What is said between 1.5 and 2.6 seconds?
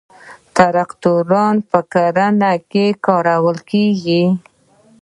په کرنه